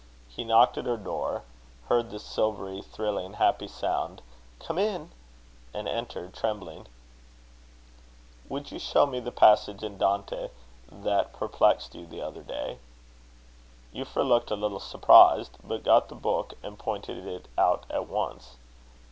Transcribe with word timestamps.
He 0.27 0.43
knocked 0.43 0.79
at 0.79 0.87
her 0.87 0.97
door, 0.97 1.43
heard 1.87 2.09
the 2.09 2.17
silvery, 2.17 2.81
thrilling, 2.81 3.33
happy 3.33 3.67
sound, 3.67 4.23
"Come 4.57 4.79
in;" 4.79 5.11
and 5.75 5.87
entered 5.87 6.33
trembling. 6.33 6.87
"Would 8.49 8.71
you 8.71 8.79
show 8.79 9.05
me 9.05 9.19
the 9.19 9.31
passage 9.31 9.83
in 9.83 9.99
Dante 9.99 10.49
that 10.91 11.33
perplexed 11.33 11.93
you 11.93 12.07
the 12.07 12.19
other 12.23 12.41
day?" 12.41 12.79
Euphra 13.93 14.27
looked 14.27 14.49
a 14.49 14.55
little 14.55 14.79
surprised; 14.79 15.59
but 15.63 15.83
got 15.83 16.09
the 16.09 16.15
book 16.15 16.55
and 16.63 16.79
pointed 16.79 17.27
it 17.27 17.47
out 17.55 17.83
at 17.91 18.07
once. 18.07 18.55